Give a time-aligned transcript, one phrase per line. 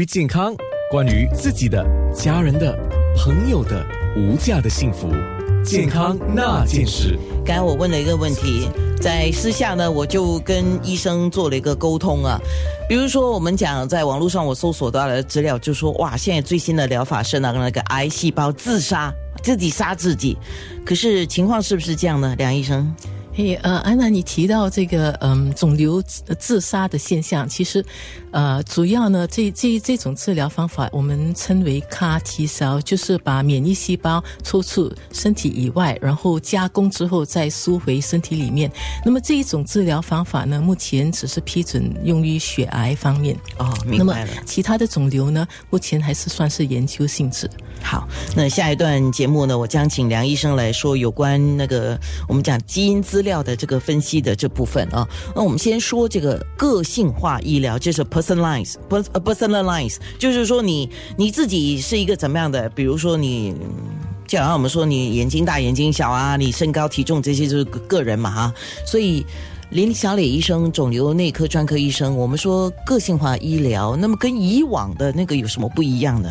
[0.00, 0.56] 于健康，
[0.90, 2.74] 关于自己的、家人的、
[3.14, 3.84] 朋友的
[4.16, 5.12] 无价的幸福，
[5.62, 7.18] 健康那件事。
[7.44, 8.66] 刚才我问了一个问题，
[8.98, 12.40] 在私下呢，我就跟医生做了一个沟通啊。
[12.88, 19.12] 比如说，我们讲在网络上我搜索到的资料，就说哇，现在最新的疗法是那个那个癌细胞自杀，
[19.42, 20.34] 自己杀自己。
[20.82, 22.90] 可是情况是不是这样呢，梁医生？
[23.40, 26.02] 嘿，呃，安娜，你提到这个嗯，肿瘤
[26.38, 27.82] 自杀的现象，其实，
[28.32, 38.70] 呃，主要呢，这这这种治疗方法，我们称为 CAR T cell，就是把免疫细胞抽出身体以外，然后加工之后再输回身体里面。
[39.06, 43.34] 那么这一种治疗方法呢，目前只是批准用于血癌方面。
[43.56, 44.32] 哦，明白了。
[44.44, 47.48] 其他的肿瘤呢，目前还是算是研究性质。
[47.82, 55.06] 好，那下一段节目呢，我将请梁医生来说有关那个我们讲基因资料的这个分析的这部分啊。
[55.34, 63.54] 那我们先说这个个性化医疗，就是 personalize，personalize，就是说你你自己是一个怎么样的，比如说你，
[64.26, 68.54] 就好像我们说你眼睛大眼睛小啊，你身高体重这些就是个人嘛哈。
[68.84, 69.24] 所以
[69.70, 76.28] 林小磊医生，肿瘤内科专科医生，我们说个性化医疗，那么跟以往的那个有什么不一样呢？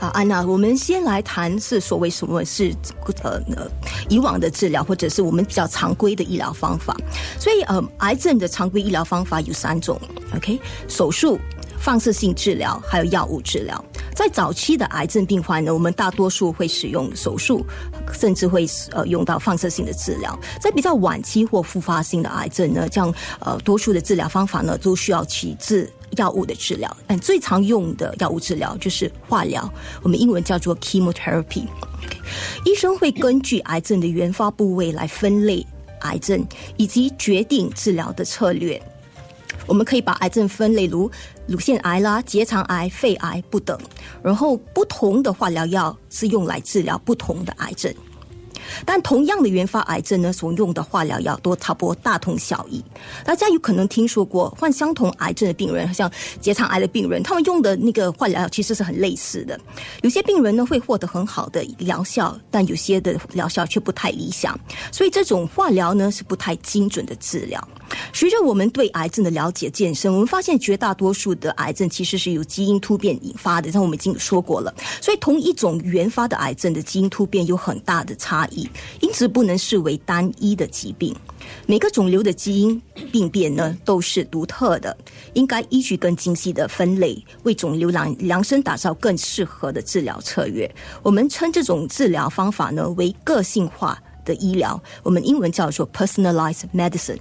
[0.00, 2.74] 啊，安娜，我们先来谈是所谓什么是
[3.22, 3.70] 呃呃
[4.08, 6.96] 以往的治疗，或者是我们比较常规的医疗方法。
[7.38, 10.00] 所以呃，癌症的常规医疗方法有三种
[10.34, 11.38] ，OK，手术、
[11.80, 13.84] 放射性治疗，还有药物治疗。
[14.14, 17.64] 在早期的癌症病患呢，我们大多数会使用手术，
[18.12, 20.38] 甚至会呃用到放射性的治疗。
[20.60, 25.90] 在比较晚期或复发性的癌症呢，这样呃多数的治疗方法呢，都需要起治。
[26.16, 29.72] 药物的治疗，嗯，最常用的药物治疗就是化疗，
[30.02, 31.68] 我们英文叫做 chemotherapy。
[32.64, 35.64] 医生会根据癌症的原发部位来分类
[36.00, 36.44] 癌症，
[36.76, 38.82] 以及决定治疗的策略。
[39.66, 41.08] 我们可以把癌症分类如
[41.50, 43.76] 乳腺癌啦、结肠癌、肺癌不等，
[44.22, 47.92] 然后不同的化疗药是用来治疗不同的癌症。
[48.84, 52.80] 但同样的原发癌症呢，所用的化疗药都差不多大同小异。
[53.24, 56.08] 大家有可能听说过，患相同癌症的病人，像
[56.40, 59.58] 结肠癌的病人，他们用的那个化疗药其实是很类似的。
[60.02, 64.56] 有些病人呢会获得很好的疗效，但有些的疗效却不太理想。
[64.92, 67.66] 所以这种化疗呢是不太精准的治疗。
[68.12, 74.74] 随着我们对癌症的了解渐深，我们发现绝大多数的癌症其实是由基因突变引发的，像我们已经说过了。
[75.00, 78.68] 所以同一种原发的癌症的基因突变有很大的差异。
[79.00, 81.14] 因此，不能视为单一的疾病。
[81.66, 84.96] 每个肿瘤的基因病变呢，都是独特的，
[85.34, 90.70] 应该依据更精细的分类，为肿瘤量量身打造更适合的治疗策略。
[91.02, 97.18] 我们称这种治疗方法呢为个性化的医疗，我们英文叫做 personalized medicine。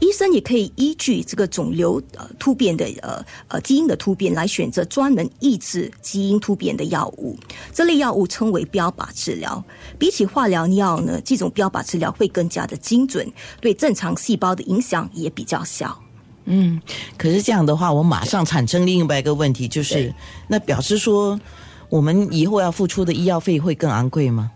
[0.00, 7.36] 医生也可以依据这个肿瘤呃突变的呃呃基因的突变来选择专门抑制基因突变的药物，
[7.72, 9.62] 这类药物称为标靶治疗。
[9.98, 13.30] 比起化疗药呢，这种标靶治疗会更加的精准，
[13.60, 15.98] 对正常细胞的影响也比较小。
[16.46, 16.80] 嗯，
[17.16, 20.14] 可是这样的话，我马上产生另外一个问题，就是
[20.48, 21.40] 那表示说，
[21.88, 24.50] 我们以后要付出的医药费会更昂贵吗？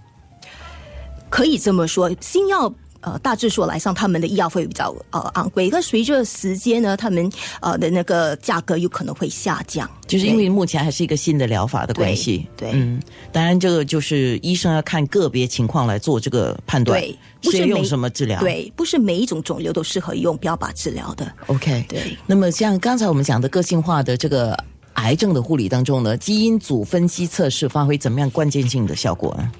[1.30, 2.74] 可以这么说，新药。
[3.00, 12.46] 呃，大致说来，上他们的医药费比较呃昂贵，但随着时间呢，他们呃的那个价格有可能会下降，就是因为目前还是一个新的疗法的关系。
[12.56, 13.00] 对，嗯，
[13.30, 21.32] 当然这个就是医生要看个别情况来做这个判断，对，不是用什么治疗，对，不是每一种肿瘤都适合用标靶治疗的。
[21.46, 22.16] OK，对。
[22.26, 24.58] 那么像刚才我们讲的个性化的这个
[24.94, 29.52] 癌症的护理当中呢，基因组分析测试发挥怎么样关键性的效果呢？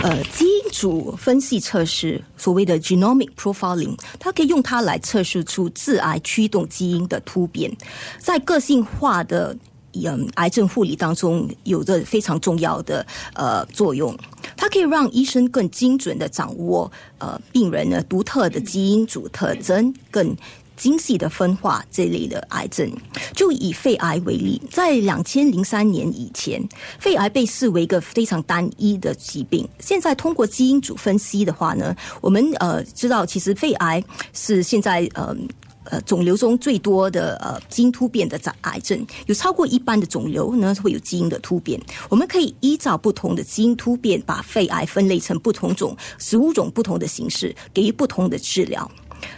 [0.00, 7.70] 呃，基因组分析测试，所谓的 genomic profiling，它可以用它来测试出致癌驱动基因的突变，
[8.18, 9.56] 在个性化的
[9.92, 14.16] 嗯癌症护理当中有着非常重要的呃作用。
[14.56, 20.34] 它可以让医生更精准的掌握呃病人的独特的基因组特征，更。
[20.76, 22.90] 精细的分化这类的癌症，
[23.34, 26.62] 就以肺癌为例，在两千零三年以前，
[26.98, 29.68] 肺癌被视为一个非常单一的疾病。
[29.78, 34.02] 现在通过基因组分析的话呢，我们呃知道，其实肺癌
[34.32, 35.36] 是现在呃
[35.84, 41.80] 呃肿瘤中最多的呃基因突变的癌癌症，有超过一半的肿瘤呢会有基因的突变。
[42.08, 48.90] 我们可以依照不同的基因突变，把肺癌分类成不同种十五种不同的形式，给予不同的治疗。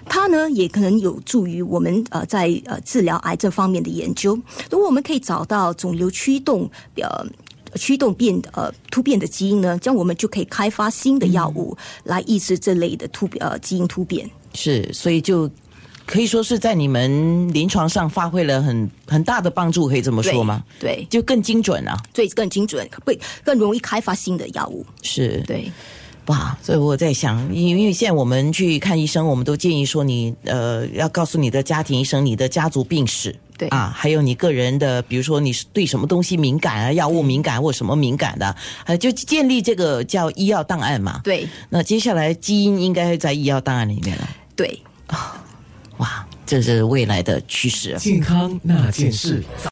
[0.07, 4.39] 它呢，也可能有助于我们呃在呃治疗癌症方面的研究。
[4.71, 7.27] 如果我们可以找到肿瘤驱动呃
[7.77, 14.29] 驱动变呃突变的基因呢，这样我们就可以开发新的药物来抑制这类的突呃基因突变。
[14.53, 15.51] 是，所以就
[16.07, 20.63] 可以说是在你们临床上发挥了很很大的帮助，可以这么说吗？
[20.79, 24.87] 对，就更精准啊，对，更精准，会更容易开发新的药物。
[25.03, 25.73] 是对，
[26.27, 38.57] 哇，所以我在想，因为因为现在我们去看医生，我们都建议说你呃要告诉你的家庭医生你的家族病史，对啊，还有你个人的，比如说你是对什么东西敏感啊，药物敏感或什么敏感的，
[38.87, 41.21] 呃，就建立这个叫医药档案嘛。
[41.23, 44.81] 对，那接下来基因应该会在医药档案里面了，对。
[45.99, 47.97] 哇，这是未来的趋势。
[47.99, 49.45] 健康那件事。